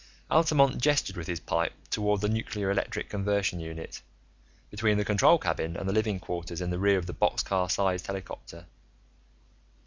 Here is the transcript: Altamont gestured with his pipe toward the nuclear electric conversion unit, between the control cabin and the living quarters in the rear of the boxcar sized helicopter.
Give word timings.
Altamont 0.31 0.81
gestured 0.81 1.15
with 1.15 1.27
his 1.27 1.39
pipe 1.39 1.73
toward 1.91 2.21
the 2.21 2.27
nuclear 2.27 2.71
electric 2.71 3.07
conversion 3.07 3.59
unit, 3.59 4.01
between 4.71 4.97
the 4.97 5.05
control 5.05 5.37
cabin 5.37 5.77
and 5.77 5.87
the 5.87 5.93
living 5.93 6.19
quarters 6.19 6.59
in 6.59 6.71
the 6.71 6.79
rear 6.79 6.97
of 6.97 7.05
the 7.05 7.13
boxcar 7.13 7.69
sized 7.69 8.07
helicopter. 8.07 8.65